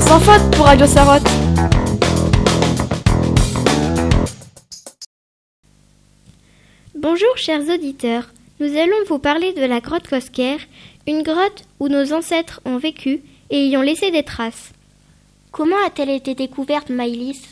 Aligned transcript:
Sans 0.00 0.20
faute 0.20 0.56
pour 0.56 0.64
Radio 0.64 0.86
Sarotte. 0.86 1.22
Bonjour 6.94 7.36
chers 7.36 7.60
auditeurs, 7.68 8.30
nous 8.58 8.74
allons 8.78 8.96
vous 9.08 9.18
parler 9.18 9.52
de 9.52 9.64
la 9.66 9.80
grotte 9.80 10.08
Cosquer, 10.08 10.56
une 11.06 11.22
grotte 11.22 11.64
où 11.78 11.88
nos 11.88 12.14
ancêtres 12.14 12.62
ont 12.64 12.78
vécu 12.78 13.20
et 13.50 13.66
y 13.66 13.76
ont 13.76 13.82
laissé 13.82 14.10
des 14.10 14.22
traces. 14.22 14.72
Comment 15.50 15.76
a-t-elle 15.86 16.10
été 16.10 16.34
découverte, 16.34 16.88
Maïlis? 16.88 17.42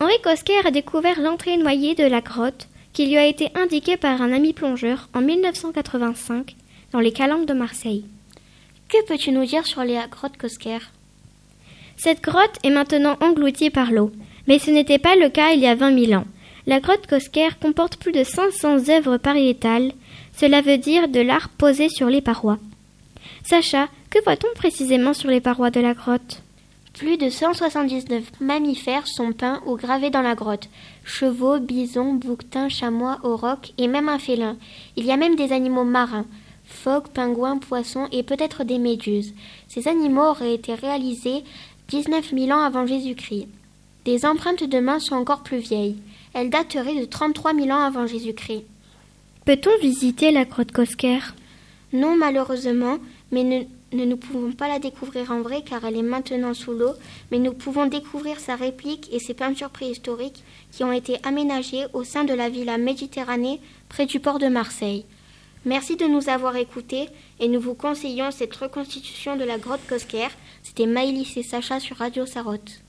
Henri 0.00 0.18
Cosquer 0.22 0.66
a 0.66 0.70
découvert 0.70 1.20
l'entrée 1.20 1.58
noyée 1.58 1.94
de 1.94 2.06
la 2.06 2.22
grotte 2.22 2.68
qui 2.94 3.06
lui 3.06 3.18
a 3.18 3.26
été 3.26 3.50
indiquée 3.54 3.98
par 3.98 4.22
un 4.22 4.32
ami 4.32 4.54
plongeur 4.54 5.10
en 5.14 5.20
1985 5.20 6.56
dans 6.92 7.00
les 7.00 7.12
Calanques 7.12 7.46
de 7.46 7.54
Marseille. 7.54 8.06
Que 8.88 9.04
peux-tu 9.06 9.30
nous 9.30 9.44
dire 9.44 9.66
sur 9.66 9.82
les 9.82 10.00
grottes 10.10 10.38
Cosquer 10.38 10.78
Cette 11.96 12.22
grotte 12.22 12.58
est 12.62 12.70
maintenant 12.70 13.16
engloutie 13.20 13.70
par 13.70 13.90
l'eau, 13.90 14.12
mais 14.46 14.58
ce 14.58 14.70
n'était 14.70 14.98
pas 14.98 15.16
le 15.16 15.28
cas 15.28 15.52
il 15.52 15.60
y 15.60 15.66
a 15.66 15.74
20 15.74 16.06
000 16.06 16.20
ans. 16.20 16.26
La 16.66 16.80
grotte 16.80 17.06
Cosquer 17.06 17.48
comporte 17.60 17.96
plus 17.96 18.12
de 18.12 18.24
500 18.24 18.88
œuvres 18.90 19.16
pariétales, 19.16 19.92
cela 20.36 20.60
veut 20.60 20.78
dire 20.78 21.08
de 21.08 21.20
l'art 21.20 21.48
posé 21.48 21.88
sur 21.88 22.08
les 22.08 22.20
parois. 22.20 22.58
Sacha, 23.44 23.88
que 24.10 24.22
voit-on 24.24 24.52
précisément 24.54 25.14
sur 25.14 25.30
les 25.30 25.40
parois 25.40 25.70
de 25.70 25.80
la 25.80 25.94
grotte? 25.94 26.42
Plus 26.92 27.18
de 27.18 27.28
179 27.28 28.40
mammifères 28.40 29.06
sont 29.06 29.32
peints 29.32 29.62
ou 29.66 29.76
gravés 29.76 30.10
dans 30.10 30.22
la 30.22 30.34
grotte. 30.34 30.68
Chevaux, 31.04 31.58
bisons, 31.58 32.14
bouquetins, 32.14 32.68
chamois, 32.68 33.18
aurochs 33.22 33.72
et 33.76 33.86
même 33.86 34.08
un 34.08 34.18
félin. 34.18 34.56
Il 34.96 35.04
y 35.04 35.12
a 35.12 35.16
même 35.16 35.36
des 35.36 35.52
animaux 35.52 35.84
marins. 35.84 36.24
Phoques, 36.64 37.10
pingouins, 37.10 37.58
poissons 37.58 38.08
et 38.12 38.22
peut-être 38.22 38.64
des 38.64 38.78
méduses. 38.78 39.34
Ces 39.68 39.88
animaux 39.88 40.24
auraient 40.24 40.54
été 40.54 40.74
réalisés 40.74 41.44
19 41.88 42.32
000 42.34 42.50
ans 42.50 42.62
avant 42.62 42.84
Jésus-Christ. 42.84 43.46
Des 44.04 44.26
empreintes 44.26 44.64
de 44.64 44.80
mains 44.80 44.98
sont 44.98 45.14
encore 45.14 45.44
plus 45.44 45.58
vieilles. 45.58 45.96
Elles 46.34 46.50
dateraient 46.50 47.00
de 47.00 47.04
33 47.04 47.54
000 47.54 47.68
ans 47.70 47.84
avant 47.84 48.08
Jésus-Christ. 48.08 48.64
Peut-on 49.44 49.78
visiter 49.80 50.32
la 50.32 50.44
grotte 50.44 50.72
Cosquer 50.72 51.20
Non, 51.92 52.16
malheureusement, 52.16 52.98
mais 53.30 53.44
ne, 53.44 53.62
ne, 53.96 54.04
nous 54.04 54.16
pouvons 54.16 54.50
pas 54.50 54.66
la 54.66 54.80
découvrir 54.80 55.30
en 55.30 55.42
vrai 55.42 55.62
car 55.64 55.84
elle 55.84 55.96
est 55.96 56.02
maintenant 56.02 56.54
sous 56.54 56.72
l'eau, 56.72 56.94
mais 57.30 57.38
nous 57.38 57.52
pouvons 57.52 57.86
découvrir 57.86 58.40
sa 58.40 58.56
réplique 58.56 59.08
et 59.12 59.20
ses 59.20 59.34
peintures 59.34 59.70
préhistoriques 59.70 60.42
qui 60.72 60.82
ont 60.82 60.92
été 60.92 61.18
aménagées 61.22 61.84
au 61.92 62.02
sein 62.02 62.24
de 62.24 62.34
la 62.34 62.48
villa 62.48 62.78
Méditerranée 62.78 63.60
près 63.88 64.06
du 64.06 64.18
port 64.18 64.40
de 64.40 64.48
Marseille. 64.48 65.04
Merci 65.66 65.96
de 65.96 66.06
nous 66.06 66.28
avoir 66.28 66.54
écoutés 66.54 67.08
et 67.40 67.48
nous 67.48 67.58
vous 67.60 67.74
conseillons 67.74 68.30
cette 68.30 68.54
reconstitution 68.54 69.36
de 69.36 69.42
la 69.42 69.58
grotte 69.58 69.84
Cosquer. 69.88 70.28
C'était 70.62 70.86
Maëlys 70.86 71.36
et 71.36 71.42
Sacha 71.42 71.80
sur 71.80 71.96
Radio 71.96 72.24
Sarotte. 72.24 72.82